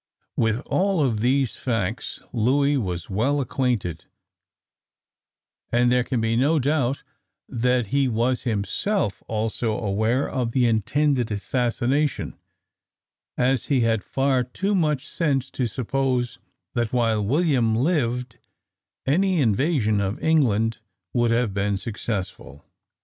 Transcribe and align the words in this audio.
With 0.35 0.61
all 0.65 1.05
of 1.05 1.19
these 1.19 1.55
facts 1.55 2.21
Louis 2.33 2.75
was 2.75 3.07
well 3.07 3.39
acquainted, 3.39 4.05
and 5.71 5.91
there 5.91 6.03
can 6.03 6.19
be 6.19 6.35
no 6.35 6.57
doubt 6.57 7.03
that 7.47 7.85
he 7.93 8.07
was 8.07 8.41
himself 8.41 9.21
also 9.27 9.73
aware 9.77 10.27
of 10.27 10.53
the 10.53 10.65
intended 10.65 11.29
assassination, 11.29 12.35
as 13.37 13.67
he 13.67 13.81
had 13.81 14.03
far 14.03 14.43
too 14.43 14.73
much 14.73 15.07
sense 15.07 15.51
to 15.51 15.67
suppose 15.67 16.39
that 16.73 16.91
while 16.91 17.23
William 17.23 17.75
lived 17.75 18.39
any 19.05 19.39
invasion 19.39 20.01
of 20.01 20.17
England 20.19 20.79
would 21.13 21.29
have 21.29 21.53
been 21.53 21.77
successful. 21.77 22.65